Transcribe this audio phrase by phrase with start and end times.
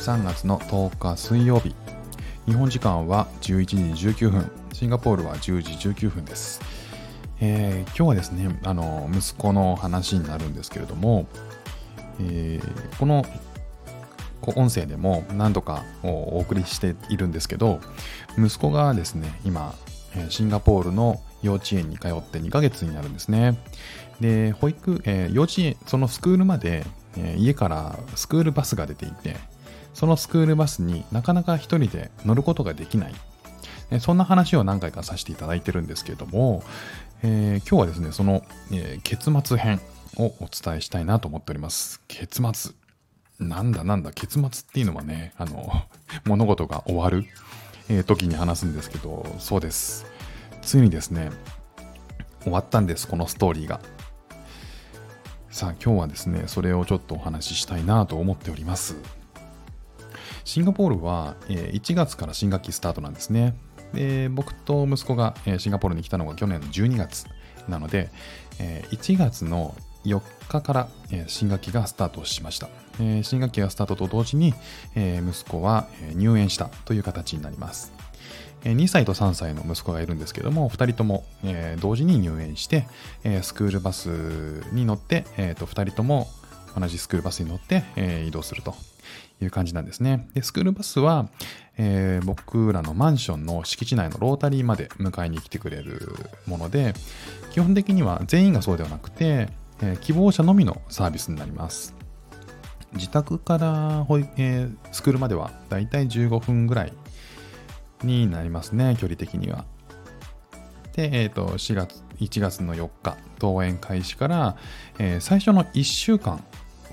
[0.00, 1.74] 3月の10日水曜日
[2.46, 4.50] 日本時間は11時19分。
[4.72, 6.62] シンガポールは10時19分です、
[7.38, 11.26] えー、今日はですねあの息子の話になるんですけれども、
[12.18, 13.26] えー、この
[14.56, 17.80] 音声でも何度かお送りしているんですけど
[18.38, 19.74] 息子がですね今
[20.30, 23.58] シンガポールの幼稚園に通って2ヶ月になるんですね。
[24.18, 26.86] で保育、えー、幼稚園そのスクールまで、
[27.18, 29.36] えー、家からスクールバスが出ていて
[29.94, 33.14] そのスクールバスになかなか一人で乗ることができない。
[33.98, 36.62] そんな話を何回かさせていただいてるんですけれども、
[37.22, 39.80] えー、今日はですねその、えー、結末編
[40.16, 42.00] をお伝えしたいなと思っております。
[42.06, 42.72] 結末。
[43.40, 44.12] なんだなんだ。
[44.12, 45.72] 結末っていうのはねあの
[46.24, 47.26] 物事が終わる、
[47.88, 50.06] え、時に話すんですけどそうです。
[50.62, 51.30] ついにですね
[52.42, 53.80] 終わったんですこのストーリーが。
[55.50, 58.94] さあ今日はですねそれをちょっとお話ししたいなと思っております。
[60.44, 63.54] シンガポールは1月から新学期スタートなんですね。
[63.94, 67.26] で僕と息子がシンガポールに来たのが去年の12月
[67.68, 68.10] なので
[68.58, 69.74] 1月の
[70.04, 70.88] 4日から
[71.26, 72.68] 新学期がスタートしました。
[73.22, 74.54] 新学期がスタートと同時に
[74.94, 77.92] 息子は入園したという形になります。
[78.62, 81.24] 2歳と3歳の息子がいるんですけども、2人とも、
[81.80, 82.86] 同時に入園して、
[83.40, 86.28] スクールバスに乗って、2人とも
[86.78, 87.84] 同じスクールバスに乗って、
[88.26, 88.74] 移動すると。
[89.40, 90.28] いう感じなんですね。
[90.34, 91.28] で、スクールバスは、
[91.78, 96.14] えー、僕らのマンションの敷地内のロータリーまで迎えに来てくれる
[96.46, 96.94] もので、
[97.52, 99.48] 基本的には全員がそうではなくて、
[99.82, 101.94] えー、希望者のみのサービスになります。
[102.92, 106.92] 自宅から保、えー、スクールまではだいたい15分ぐらい
[108.02, 109.64] になりますね、距離的には。
[110.96, 114.56] で、えっ、ー、と、4月、1月の4日、登園開始から、
[114.98, 116.42] えー、最初の1週間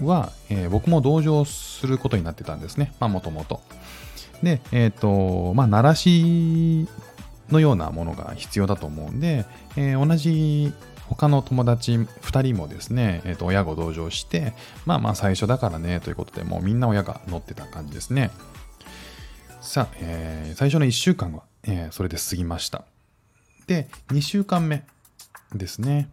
[0.01, 2.93] は、えー、僕も同乗することになってたんですね。
[2.99, 3.61] まあ、もともと。
[4.43, 6.87] で、えっ、と、まあ、鳴らし
[7.49, 10.73] のようなものが必要だと思うんで、え同じ
[11.09, 14.53] 他の友達2人もですね、えー、と親が同乗して、
[14.85, 18.31] まあまあ最初だからねということで、もうみんな親が乗ってた感じですね。
[19.61, 22.83] さあ、えー、最初の1週間は、えー、それで過ぎました。
[23.67, 24.83] で、2週間目
[25.53, 26.09] ですね。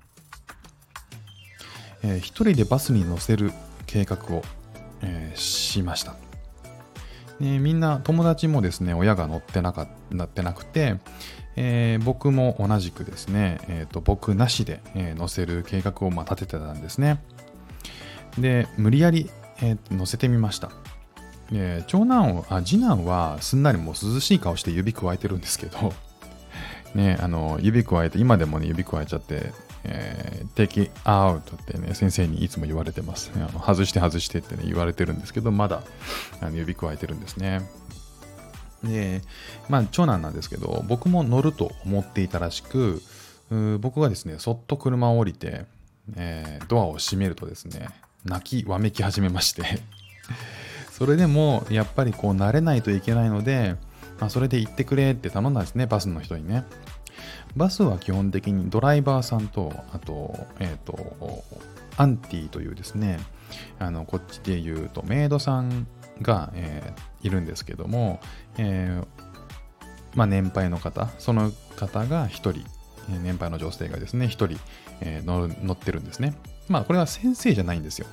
[2.02, 3.52] えー、1人でバスに乗せる
[3.86, 4.42] 計画を、
[5.02, 6.16] えー、しました。
[7.40, 10.96] えみんな友達もですね、親が乗ってなかなってなくて、
[11.56, 17.22] えー、僕も同じくですね、えーと、僕なしで、え、乗せる計画をまあ立ててたんですね。
[18.38, 19.30] で、無理やり、
[19.60, 20.70] えー、乗せてみました。
[21.52, 25.92] え長男をあ次男はすんなりもう涼しい顔して指くわえてるんですけど
[26.94, 29.52] ね、あの指くわえて今でもね指くわえちゃって、
[29.84, 33.30] えー、テキアウトってね先生にいつも言われてます。
[33.36, 35.82] あの外して外してってね言われてるんですけどまだ
[36.40, 37.68] あの指くわえてるんですね。
[38.82, 39.22] で
[39.68, 43.02] まあ長男なんですけど僕も乗ると思っていたらしく
[43.80, 45.66] 僕がですねそっと車を降りて、
[46.16, 47.88] えー、ドアを閉めるとですね
[48.24, 49.64] 泣きわめき始めまして。
[50.90, 53.74] それでもやっぱりこう慣れないといけないので、
[54.20, 56.64] まあ、それで行ってくれって頼んだんですね、バスの人にね。
[57.56, 61.44] バスは基本的にドライバーさんと、あと、えっ、ー、と、
[61.96, 63.18] アンティというですね、
[63.78, 65.86] あのこっちで言うとメイドさん
[66.22, 68.20] が、えー、いるんですけども、
[68.58, 69.06] えー、
[70.14, 72.64] まあ、年配の方、その方が1人、
[73.22, 74.58] 年配の女性がですね、1人、
[75.00, 76.34] えー、乗ってるんですね。
[76.68, 78.06] まあこれは先生じゃないんですよ。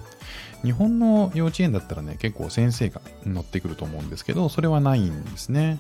[0.64, 5.80] 日本の幼稚園だったらね、結構先生が乗ってくると思うんですけど、それはないんですね。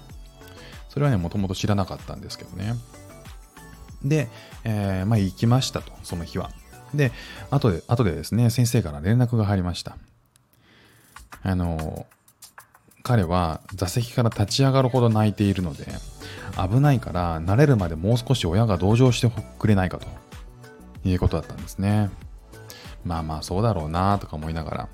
[0.89, 2.75] それはね、もともと知らなかったんですけどね。
[4.03, 4.29] で、
[4.63, 6.49] えー、まあ行きましたと、その日は。
[6.93, 7.11] で、
[7.49, 9.97] 後で、後でですね、先生から連絡が入りました。
[11.43, 12.05] あの、
[13.03, 15.85] 彼は座席から立ち上がるほど泣いているので、
[16.55, 20.07] 危ないから慣れるまでもう少し親が同情してくれないかと
[21.03, 22.09] いうことだったんですね。
[23.03, 24.89] まあまあそうだろうなとか思いながら。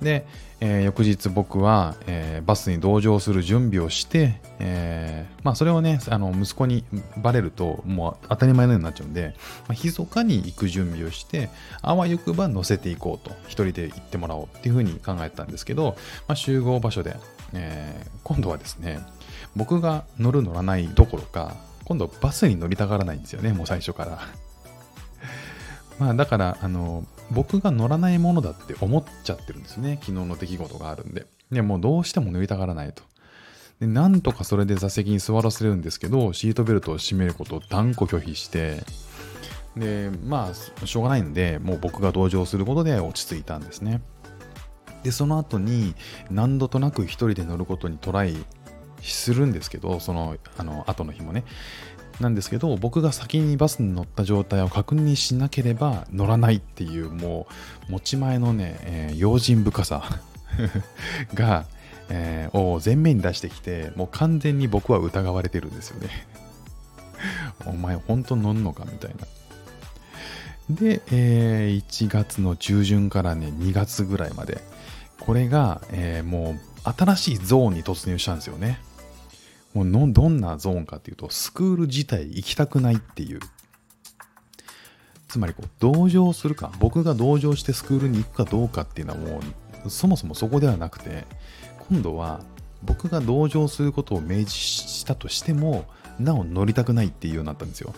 [0.00, 0.26] で、
[0.60, 6.84] えー、翌日僕は、えー、バスに同乗する準備をして、えー、まあそれをね、あの息子に
[7.18, 9.34] バレるともう当たり前のようになっちゃうんで、
[9.68, 11.50] まあ、密かに行く準備をして、
[11.82, 15.96] あわよくば乗せていこうと、一人で行ってもらおうっていうふうに考えたんですけど、
[16.28, 17.16] まあ、集合場所で、
[17.52, 19.00] え今度はですね、
[19.56, 24.43] 僕が乗る乗らないどころか、今度バスに乗りたがらないんですよね、もう最初から。
[25.98, 29.98] まあだから、あの、僕が乗らないものだって思っちゃってるんですね。
[30.00, 31.26] 昨日の出来事があるんで。
[31.50, 33.02] でもうどうしても乗りたがらないと。
[33.80, 38.84] で、なんとかそれで座席に座らせるんですけど、シートベルトを締めることを断固拒否して、
[39.76, 44.02] で、まあ、しょうがないんで、もう僕が同乗することで落ち着いたんですね。
[45.04, 45.94] でその後に
[46.30, 48.34] 何度となく一人で乗ることにトライ
[49.02, 51.44] するんですけどそのあの後の日もね
[52.20, 57.46] なんですけど僕が先にバスに乗った状態を確認しなければ乗らないっていうも
[57.88, 60.20] う持ち前のね、えー、用心深さ
[61.34, 61.66] が、
[62.08, 66.08] えー、を前面に出してきてもう完全に僕は疑われてるんですよね。
[67.66, 69.26] お前本当乗んのかみたいな。
[70.70, 74.62] で、えー、1月の中旬からね2月ぐらいまで
[75.20, 78.78] これが、えー、もう新しいゾーンに突入したんですよね。
[79.74, 83.40] もうのどんなゾーンかっていうと、スクール自体行きたくないっていう。
[85.28, 89.40] つまりこう、同情するか、僕が同情してスクールに行くかどうかっていうのはも
[89.84, 91.26] う、そもそもそこではなくて、
[91.90, 92.40] 今度は
[92.84, 95.86] 僕が同情することを明示したとしても、
[96.20, 97.92] なお乗りたくないっていうようになったんですよ。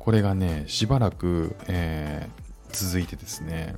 [0.00, 3.76] これがね、しばらく、えー、続いてですね、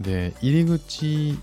[0.00, 1.38] で、入り口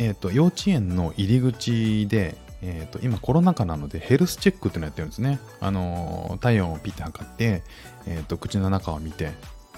[0.00, 5.38] えーと、幼稚園の入り口で、えーと、今コロナ禍なのでヘルスチェックっていうのやってるんですね。
[5.60, 7.62] あの体温をピッて測って、
[8.06, 9.32] えーと、口の中を見て、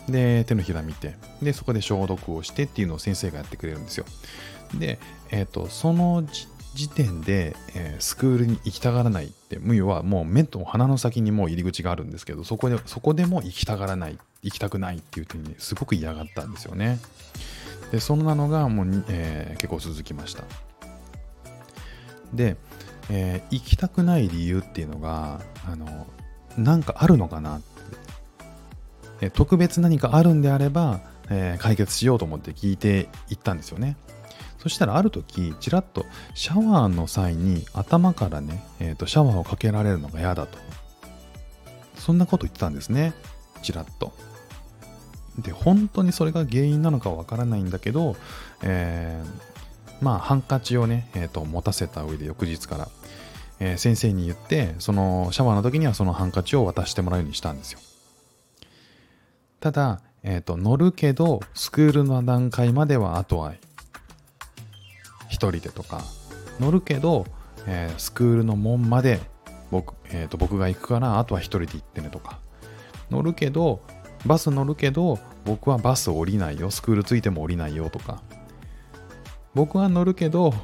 [0.09, 4.05] で、手のひら見て、で、そこで消毒をしてっていうのを先生がやってくれるんですよ。
[4.79, 5.01] で、
[5.33, 6.25] えっ、ー、と、その
[6.75, 17.01] 時点で、えー、スクールに行きたがらないって、無要はもう目と鼻の先にもう入り口があるんですけど、そこで、そこでも行きたがらない、行きたくないっていう点にすごく嫌がったんですよね。
[17.93, 20.45] でそんなのがもう、えー、結構続きました。
[22.33, 22.57] で、
[23.11, 26.07] えー、行きたくない理由っていうのがあの
[26.57, 27.67] なんかあるのかなって、
[29.21, 33.97] えー、特別何かあるんであれば、え、解決しようと思って聞いていったんですよね。
[34.59, 40.57] そしたらある時ちらっとシャワーの際に頭からね、えーと、シャワーをかけられるのが嫌だと。
[41.97, 43.13] そんなこと言ってたんですね。
[43.63, 44.15] ちらっと。
[45.39, 48.17] で本当にそれが原因なのかわからないんだけど、
[48.63, 52.89] えー、まあハンカチをね、えーと、持たせた上で翌日から、
[53.59, 57.81] えー、先生に言ってそのシャワーの時にはそのハンカチを渡してもらうようにしたんですよ。
[59.61, 63.55] ただ、えーと、乗るけどスクールの段階まではあとは
[65.29, 66.03] 一人でとか。
[66.61, 67.25] 乗るけど、
[67.67, 69.21] えー、スクールの門まで
[69.71, 72.39] 僕,、えーと僕が行くからあとは一人で行ってねとか。
[73.11, 73.81] 乗るけど
[74.27, 76.71] バス乗るけど僕はバス降りないよ。
[76.71, 78.23] スクールついても降りないよとか。
[79.55, 80.55] 僕は乗るけど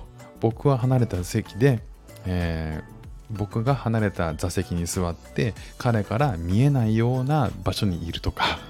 [0.40, 1.80] 僕は離れた席で、
[2.24, 8.58] えー、僕が離れた座席に座って彼から見えないような場所にいるとか。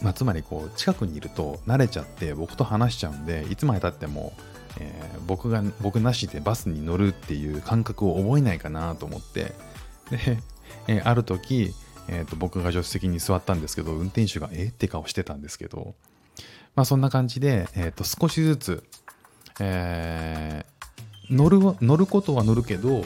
[0.00, 4.32] まあ、つまりこう近くにいると慣れちゃって僕と話しちゃうんでいつまでたっても、
[4.78, 9.52] えー、僕が僕なしでバスに乗るっていう感覚を覚えないかなと思って。
[10.10, 10.38] で、
[10.86, 11.74] えー、ある時
[12.08, 15.94] えー、と僕が助手席に座ったんですけど、運転手がえって顔してたんですけど、
[16.74, 18.84] まあそんな感じで、えー、と少しずつ、
[19.60, 23.04] えー、乗る乗ることは乗るけど、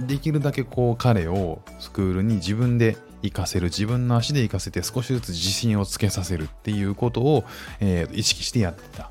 [0.00, 7.44] できるだけこう彼をスクールに自分で行かせる自分の足で行かせて少しずつ自信をつけさせるっていうことを、
[7.80, 9.10] えー、意識してやってた。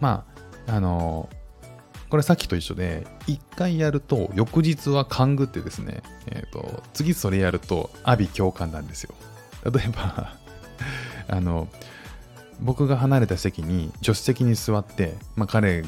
[0.00, 0.24] ま
[0.66, 1.28] ああの
[2.10, 9.14] これさっきと一緒で、一回やると翌日は勘ぐってですね、えっ、ー、と、次それやると阿鼻共感なんですよ。
[9.64, 10.34] 例えば
[11.28, 11.68] あの、
[12.60, 15.84] 僕が離れた席に、助手席に座って、まあ、彼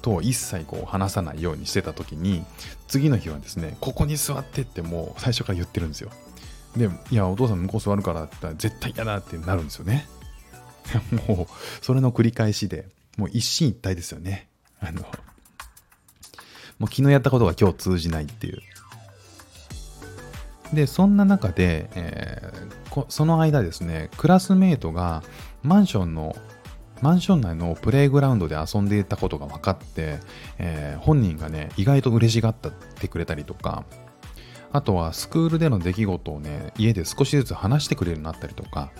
[0.00, 2.44] と一切こう話さないようにしてた時に、
[2.86, 6.10] 次の日はですね、ここに座ってってもう最初から言ってるんですよ。
[6.76, 10.06] で、いや、お父さん向こう座るからって言ったら絶対嫌だってなるんですよね。
[11.26, 14.48] もう、それの繰り返しで、もう一進一退ですよね。
[14.80, 15.04] あの、
[16.78, 18.58] もう昨日やったことが今日通じないっていう。
[20.72, 25.22] で、そんな中で、えー、その間ですね、クラスメイトが
[25.62, 26.36] マンションの
[27.02, 30.20] マンション内のプレイグラウンドで遊んでいたことが分かって、
[30.58, 33.84] えー、本人がね、意外と嬉しがってくれたりとか、
[34.72, 38.90] あとはスクールでの出来事をね、家で少しずつ話してくれるようになったりとか、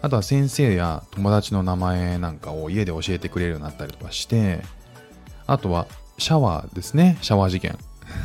[0.00, 4.62] あとは先生や友達の名前なんかを家で教えてくれるようになったりとかして、
[5.46, 5.86] あとは
[6.18, 7.18] シャワーですね。
[7.22, 7.78] シャワー事件。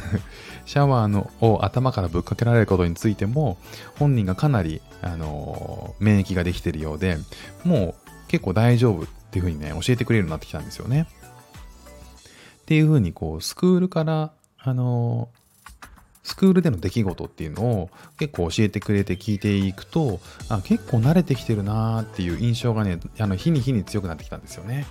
[0.66, 3.58] シャワーのを頭からぶっかけられることについても、
[3.98, 7.18] 本人がかなり、あのー、免疫ができているようで、
[7.64, 11.08] もう結構大丈夫っていうふうにね、教えてくれるようになってきたんですよね。
[12.62, 15.40] っていうふうに、こう、スクールから、あのー、
[16.24, 20.20] スクールでの出来事っていうのを結構教えてくれて聞いていくと、
[20.50, 24.86] あ結構慣れてきてるなーっていう印象がね、あの日に日に強くなってきたんですよね。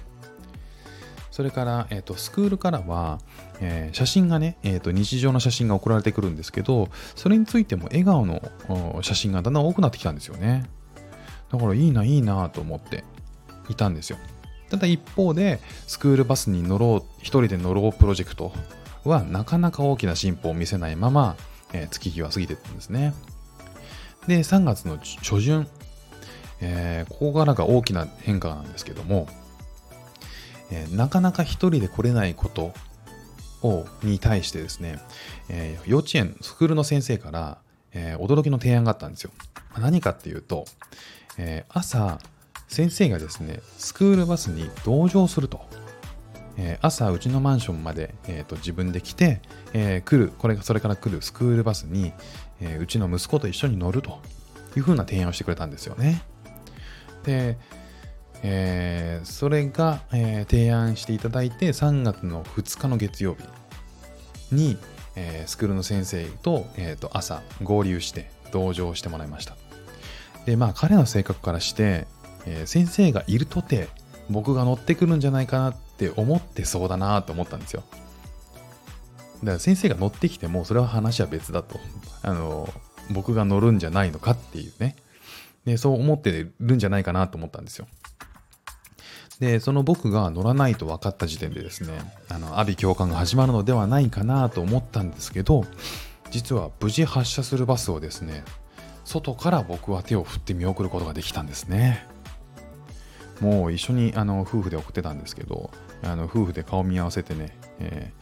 [1.38, 3.20] それから、えーと、スクールからは、
[3.60, 8.42] えー、写真がね、えーと、日常の写真が送られてくるんですけど、それについても笑顔の
[9.02, 10.64] 写真がだんだん多くなってきたんですよね。
[11.52, 13.04] だからいいな、いいなと思って
[13.68, 14.18] いたんですよ。
[14.68, 18.52] ただ一方で、スクールバスに乗ろう、一人で乗ろうプロジェクト
[19.04, 21.36] はなかなか大きな進歩を見せないまま、
[21.72, 23.14] えー、月日は過ぎていったんですね。
[24.26, 25.68] で、3月の初旬、
[26.60, 29.28] えー、ここからが大きな変化なんですけども、
[30.70, 32.72] えー、なかなか一人で来れないこと
[33.62, 35.00] をに対してですね、
[35.48, 37.58] えー、幼稚園、スクールの先生から、
[37.92, 39.30] えー、驚きの提案があったんですよ。
[39.78, 40.64] 何かっていうと、
[41.36, 42.18] えー、朝、
[42.68, 45.66] 先生がですね、スクールバスに同乗すると。
[46.60, 49.40] えー、朝、うちのマンションまで、えーと、自分で来て、
[49.72, 52.12] えー、来る、これそれから来るスクールバスに、
[52.60, 54.20] えー、うちの息子と一緒に乗ると
[54.76, 56.22] いうふうな提案をしてくれたんですよね。
[57.24, 57.56] で、
[58.42, 64.78] えー、それが、えー、提案していただいて3月の2日の月曜日に、
[65.16, 69.56] えー、スクールの先生と,、えー、と朝合流して同乗してもらいました。
[70.46, 72.06] でまあ彼の性格からして、
[72.46, 73.88] え、先生がいるとて
[74.30, 77.82] 僕が乗ってくるんじゃないかなって思ってそうだなと思ったんですよ。
[79.40, 81.78] だから先生が乗ってきてもそれは話は別だと。
[82.22, 82.72] あの
[83.10, 84.96] 僕が乗るんじゃないのかっていうね。
[85.64, 87.86] でそう思ってるんじゃないかなと思ったんですよ。
[89.40, 91.92] で、その僕が乗らないと分かった時点でですね、
[92.28, 95.64] あの、阿鼻教官が始まるのではないかなと思ったんですけど、
[96.30, 98.44] 実は無事発車するバスをですね、
[99.04, 102.06] 外から僕は手を振って見送ることができたんですね。
[103.40, 105.70] もう一緒にあの夫婦で送ってたんですけど、
[106.02, 108.12] あの夫婦で顔見合わせてね、え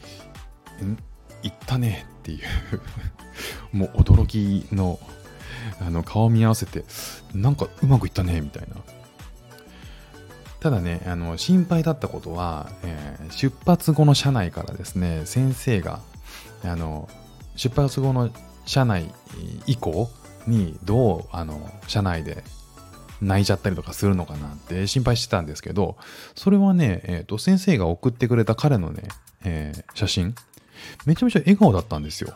[0.81, 0.99] ー、ん？
[1.43, 2.41] 行ったねっていう
[3.77, 4.99] もう驚きの
[5.81, 6.85] あの顔見合わせて、
[7.35, 8.77] なんかうまくいったねみたいな。
[10.67, 16.01] ただね、あの心配だったことは、えー、出発後の車内からですね、先生が、
[16.65, 17.09] あの
[17.55, 18.31] 出発後の
[18.65, 19.15] 車内
[19.69, 20.11] 以降
[20.49, 22.43] にどうあの車内で
[23.23, 25.97] 泣いちゃったりとかするのかなって心配してたんですけど、
[26.35, 29.05] それはね、えーと、先生が送ってくれた彼のね、
[29.45, 30.35] えー、写真、
[31.05, 32.35] めちゃめちゃ笑顔だったんですよ。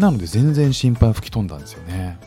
[0.00, 2.18] なので全然心配吹き飛んだんですよね。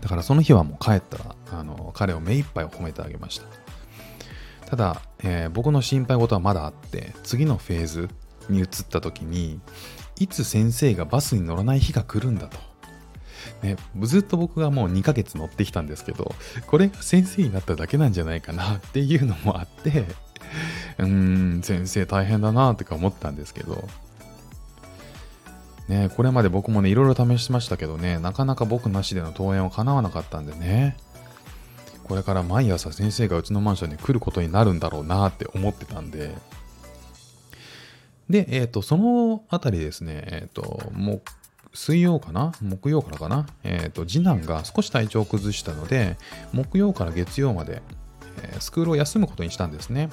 [0.00, 3.67] だからその日はもう帰ったら、あの彼を目いっぱい褒めてあげました。
[4.68, 8.08] ただ、えー、僕の心配事はまだあって次のフェーズ
[8.50, 9.60] に移った時に
[10.20, 12.58] いつ先生がバスに乗らない日が来るんだと。
[13.62, 16.34] ね、ずっと僕がもう2ヶ月乗ってきたんですけど
[16.66, 20.04] これが先生になっただけなんじゃないかなっていうのもあって
[20.98, 23.88] うーん先生大変だなとか思ったんですけど
[25.88, 30.96] ねこれまで僕もねいろいろ試しましたけどねなかなか僕なしでの登園は叶わなかったんでね
[32.08, 36.34] これから毎朝先生がうちのマンションに来ることになるんだろうなって思ってたんで、
[38.30, 41.22] で、えっ、ー、と、そのあたりですね、えっ、ー、と、もう
[41.74, 42.52] 水曜かな？
[42.60, 43.46] 木曜からかな？
[43.62, 46.16] えっ、ー、と、次男が少し体調を崩したので、
[46.52, 47.82] 木曜から月曜まで、
[48.42, 50.10] えスクールを休むことにしたんですね。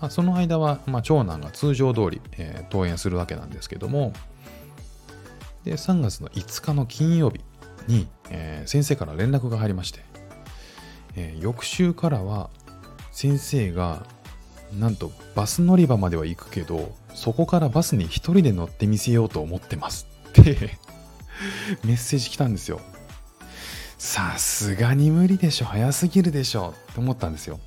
[0.00, 4.12] まあ、その間は、まあ、長男が通常通り、え登園するわけなんですけども、
[5.64, 7.40] で、3月の5日の金曜日
[7.88, 10.04] に、え先生から連絡が入りまして、
[11.18, 12.48] えー、翌週からは
[13.10, 14.06] 先生が
[14.78, 20.78] なんとバス乗り場までは行くけどそこからバスに一人で乗ってみせようと思ってますって
[21.84, 22.80] メッセージ来たんですよ。
[23.98, 27.58] さすがに無理でしょ早すぎるでしょって思ったんですよ。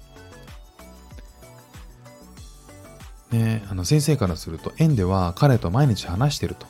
[3.31, 6.67] ねあの先生からすると園では彼と毎日話してると。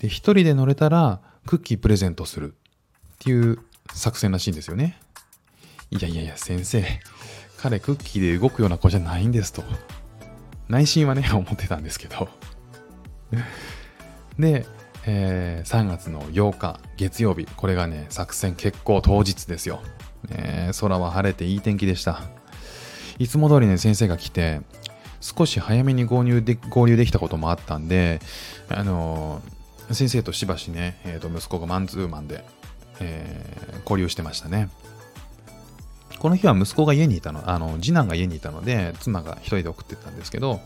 [0.00, 3.60] で一人で乗れたらクッキープレゼントするっていう
[3.94, 4.98] 作戦らしいんですよね。
[5.90, 6.84] いやいやいや、先生、
[7.58, 9.62] 彼クッキーで動くような子じゃないんですと。
[10.68, 12.28] 内心はね、 思ってたんですけど。
[14.38, 14.66] で、
[15.04, 19.80] えー、3月の8日、月曜日、これがね、作戦決行当日ですよ。
[20.30, 22.22] えー、空は晴れていい天気でした。
[23.18, 24.62] いつも通りね、先生が来て、
[25.20, 28.20] 少し早めに合流で合流できたこともあったんで、
[28.68, 32.44] あのー、先生としばしね、えー、と息子がマンツーマンで、
[33.00, 34.68] えー、交流してましたね。
[36.18, 40.60] この日は息子が家にいたの、あの、次男が家にいたので、妻が一人で送ってったんですけど、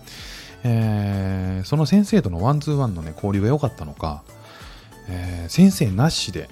[0.62, 4.22] えー、その先生とのワンツーワンのね、交流が良かったのか、
[5.08, 6.48] えー、先生なしで、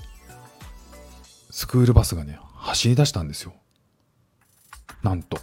[1.51, 3.53] スクールバスがね、走り出したんですよ。
[5.03, 5.39] なんと。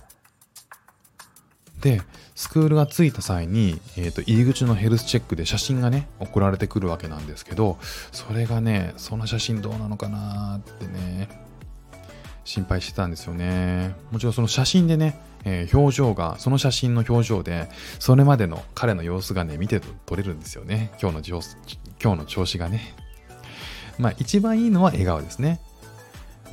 [1.82, 2.02] で、
[2.36, 7.78] スクールが着いた際に、えーと、入り口のヘルスチェックで写真がね、送られてくるわけなんですけど、
[8.12, 11.45] それがね、その写真どうなのかなってね、
[12.46, 13.96] 心配してたんですよね。
[14.12, 20.92] もちろんその写真でね、えー、表情が、その写真の表情で、それまでの彼の様子がね、見て取れるんですよね。
[21.02, 21.40] 今日の
[22.02, 22.96] 今日の調子がね。
[23.98, 25.60] まあ一番いいのは笑顔ですね。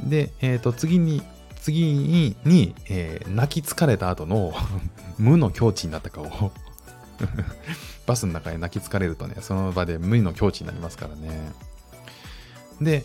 [0.02, 1.22] で、えっ、ー、と、次に、
[1.60, 4.52] 次に、にえー、泣き疲れた後の
[5.18, 6.26] 無の境地になった顔
[8.06, 11.52] バスの中で泣き疲れるとね、その場で無の境地になりますからね。
[12.80, 13.04] で、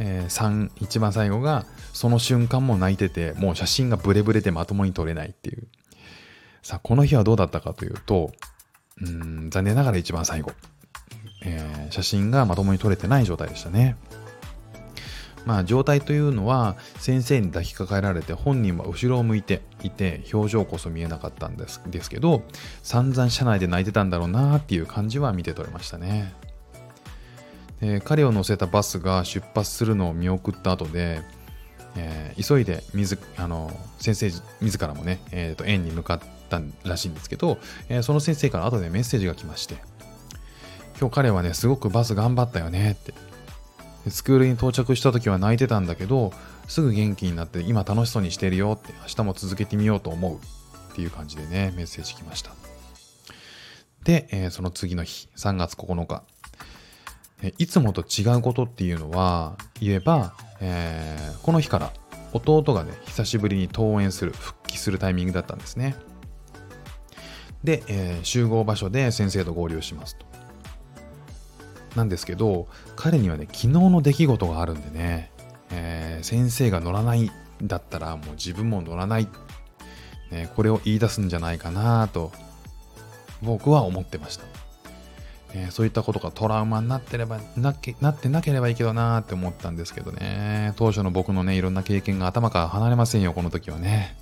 [0.00, 5.68] えー、3、一番最後が、その瞬間も泣いてて、もう写真がブレブレでまともに撮れないっていう。
[6.62, 8.32] さあ、この日はどうだったかというと、
[9.00, 10.52] うん、残念ながら一番最後、
[11.42, 13.96] えー、写真がまともに撮れてない状態でしたね。
[15.46, 22.42] まあ、状態というのは先生に抱きかかえられて本人は後ろを向いていて表情こそ見えなかったんですですけど
[22.82, 26.34] 散々車内で泣いてたんだろうなっていう感じは見て取れましたね。
[27.80, 31.22] で彼を乗せたバスが出発するのを見送った後で、
[31.96, 37.58] えー、急いで自あの先生自らもね、えー、と園に向かったらしいんですけど、
[37.88, 39.76] えー、その先生から後でメッセージが来まして
[41.00, 43.14] 今日彼はねすごくバス頑張ったよねって。
[44.08, 46.32] スクールに到着した時は泣いてたんだけど
[46.68, 52.52] すぐ元気になって今楽しそうにしてるよって明日も続けてみようと思うっていう感じでねメッセージ来ました。
[54.04, 56.22] で、えー、その次の日3月9日
[57.58, 61.92] いつもと違うことっていうのは言えば、えー、この日から
[62.32, 65.96] 弟がね久しぶりに登園する復帰するタイミングだったんですね。
[67.64, 70.26] で、えー、集合場所で先生と合流しますと。
[71.96, 75.32] なんですけど彼にはね昨日の出来事があるんでね、
[75.72, 77.30] えー、先生が乗らない
[77.62, 79.28] だったらもう自分も乗らない、
[80.30, 82.32] ね、これを言い出すんじゃないかなと
[83.42, 84.59] 僕は思ってました。
[85.52, 90.72] えー、そういったことがトラウマになってればなけなってなければいいけどなーって思ったんですけどね。
[90.76, 94.16] 当初の僕のねいろんな経験が頭から離れませんよこの時はね。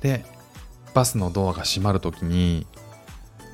[0.00, 0.24] で
[0.94, 2.66] バスのドアが閉まる時に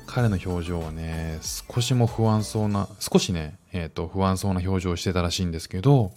[0.05, 6.11] 彼の表情はね少しも不安そうな少しね、えーと、不安そうな表情をしてたらしいんですけど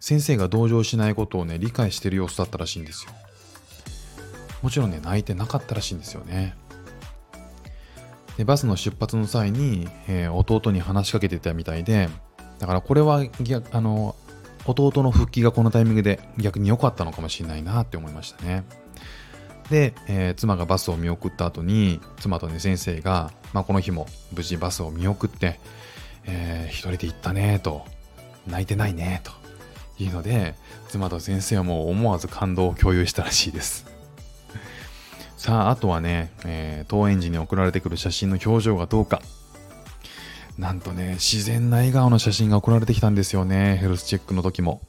[0.00, 3.12] 先生が同情しないことをね理解してる様子だったらしいんですよ。
[4.62, 6.56] もちろんね泣いてなかったらしいんですよね。
[8.36, 12.08] でバスの出発の際に、えー、弟に話しかけてたみたいで
[12.58, 13.22] だからこれは
[13.72, 14.16] あの
[14.66, 18.64] 弟の復帰がこのタイミングで逆に良かったのかもしれないなって思いましたね。
[19.70, 25.58] で、えー、妻がバスを見送った後に妻とね先生が、まあ、この日も無事バスを見送って、
[26.24, 27.84] えー、一人で行ったねと
[28.46, 29.32] 泣いてないねと
[30.02, 30.54] いうので
[30.88, 33.93] 妻と先生はもう思わず感動を共有したらしいです。
[35.44, 39.20] さあ、あとはね、えー、登園時に送られてくる写真の表情がどうか。
[40.56, 44.80] なんとね、自然な笑顔の写真が送られてきたんですよね、ヘルスチェックの時も。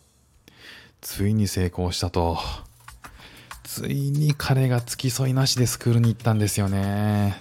[1.02, 2.38] ついに成功したと。
[3.65, 7.36] ついに彼が付き添いなしでスクールに行ったんですよね。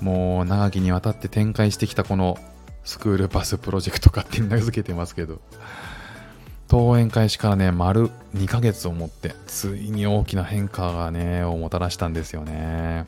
[0.00, 2.38] もう長きにわたって展開してきたこの
[2.84, 5.40] スクールバスプロジェクトかって名付けてますけど。
[6.72, 13.04] 登園開始からね、丸2ヶ月をもって、ついに大きな変化がね、をもたらしたんですよね。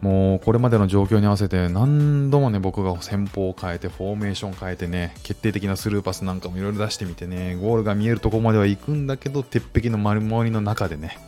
[0.00, 11.18] もうこれまでの状況に合わせて何度もね僕が戦法を変えてフォーメーション変えてね決定的なスルーパスなんかもいろいろ出してみてねゴールが見えるとこまでは行くんだけど鉄壁の丸盛りの中でね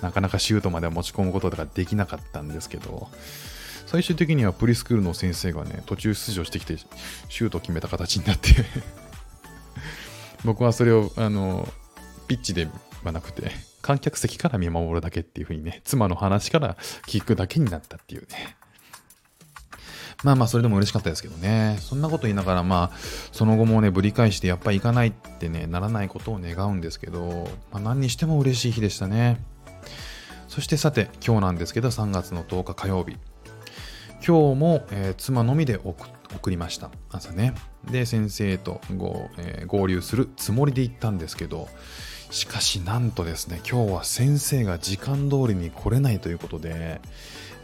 [0.00, 3.08] なかなかシュートまでは持ち込むことができなかったんですけど
[3.84, 8.48] 最終的にはプリスクールの先生がね途中出場してきてシュートを決めた形になって
[10.46, 11.68] 僕はそれを、あの、
[12.28, 12.68] ピッチで
[13.04, 13.50] はなくて、
[13.82, 18.56] 観客席から見守るだけっていう風にね、妻の話から聞くだけになったっていうね。
[20.24, 21.76] まあまあ、それでも嬉しかったですけどね。
[21.80, 22.96] そんなこと言いながら、まあ、
[23.32, 29.38] その後もね、ぶり返して、やっぱ行かないってね、ならないことを願うんですけど、まあ、何にしても嬉しい日でしたね。
[30.48, 33.16] そしてさて、今日なんですけど、3月の10日火曜日。
[34.26, 36.90] 今日も、えー、妻のみで送っ送りました。
[37.10, 37.54] 朝ね。
[37.90, 41.68] で先生とご、えー、合流するつもりで行ったんですけど
[42.30, 47.00] しかしなんとですね今日は先生が時間通りに来れないということで、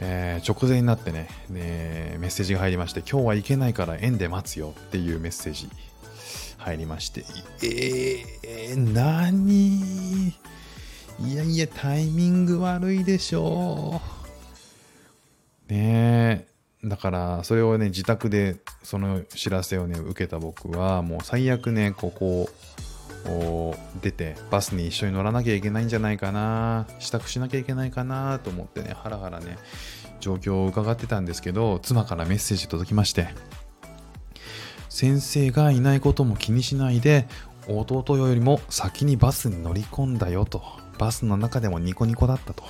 [0.01, 5.69] えー、直前になってねねメッセージが入りまして今日は行けないから園で待つよっていうメッセージ
[6.59, 7.25] 入りまして
[7.63, 10.33] えー、何？
[11.21, 14.01] いやいやタイミング悪いでしょ
[15.69, 15.73] う。
[15.73, 16.52] ねえ。
[16.85, 22.49] だからそれをね自宅でその知らせをね受けた僕はもう最悪ねここ
[23.27, 29.59] を出てバスに一緒に乗らなきゃいけないんじゃないかな支度しなきゃいけないかなと思ってねハラハラね
[30.21, 33.29] 状況を伺ってたんですけど妻からメッセージ届きまして
[34.89, 37.27] 先生がいないことも気にしないで
[37.69, 40.63] 弟よりも先にバスに乗り込んだよと。
[40.99, 42.65] バスの中でもニコニコだったと。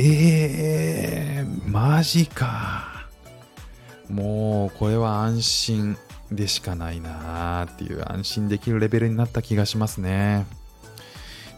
[0.00, 3.08] えー、マジか。
[4.08, 5.96] もう、これは安心
[6.30, 10.46] でしかないなーっていう安心できるレベルになった気がしますね。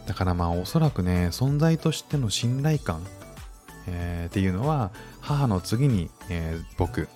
[0.07, 3.05] だからまあおそらくね、存在としての信頼感、
[3.87, 7.09] えー、っていうのは母の次に、えー、僕、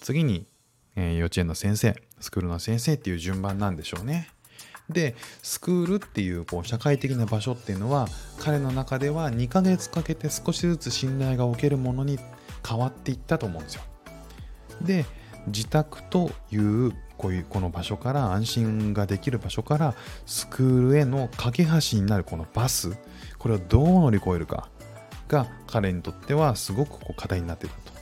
[0.00, 0.46] 次に、
[0.94, 4.28] えー、幼稚園の先生、スクールの先生っていう順番なんでしょうね。
[4.90, 12.18] で、スクールっていうこう社会的な場所っていうのは彼の中では2ヶ月かけて少しずつ信頼がおけるものに
[12.66, 13.82] 変わっていったと思うんですよ。
[14.82, 15.04] で、
[15.48, 19.94] 自宅というこういうこの場所から安心ができる場所から
[20.26, 22.96] スクールへの架け橋になるこのバス
[23.38, 24.68] これをどう乗り越えるか
[25.28, 27.95] が彼にとってはすごくこう課題になっていたと。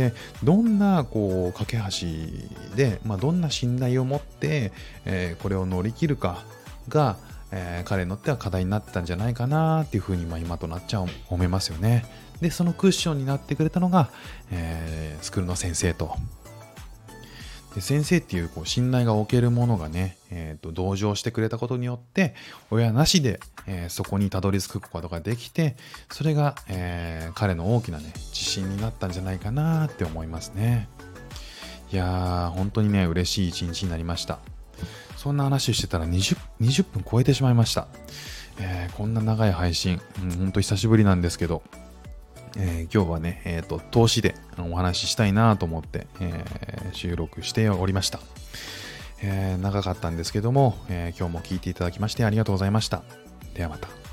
[0.00, 4.72] でどんなこう架け橋で、まあ、どんな信頼を持って、
[5.04, 6.42] えー、これを乗り切るか
[6.88, 7.18] が、
[7.52, 12.06] えー、彼にとっては課題になってたんじゃないかなっていうふうに、まあ、今となっちゃう思いますよね。
[12.40, 14.08] でそのクッションになってくれたのが、
[14.50, 16.16] えー、スクールの先生と
[17.74, 22.34] で先生っていうこう信頼がおけるものがね、えーと、同情してくれたことによって
[22.70, 25.76] 親なしで、えー、そこにたどり着くことができて
[26.10, 30.88] それが、えー、彼の大きなね自信になったんじゃないかなって思いますね。
[31.92, 34.38] いやー本当にね嬉しい一日になりました。
[35.16, 37.88] そんな話してたら 20, 20分超えてしまいました、
[38.58, 41.62] えー、こんな長い配信、うん、本当久しぶりなんですけど。
[42.56, 48.20] えー、今日はね、え、ー、と、投資でお話ししたいなと思って、えー、収録しておりました。
[49.22, 53.02] え長かったんですけども、え今日も聞いていただきましてありがとうございました。
[53.54, 54.09] ではまた。